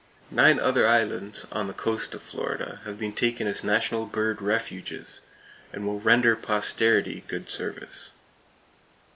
Nine 0.31 0.57
other 0.57 0.87
islands 0.87 1.45
on 1.51 1.67
the 1.67 1.75
coast 1.75 2.15
of 2.15 2.23
Florida 2.23 2.81
have 2.85 2.97
been 2.97 3.13
taken 3.13 3.45
as 3.45 3.63
national 3.63 4.07
bird 4.07 4.41
refuges, 4.41 5.21
and 5.71 5.85
will 5.85 5.99
render 5.99 6.35
posterity 6.35 7.23
good 7.27 7.47
service. 7.51 8.09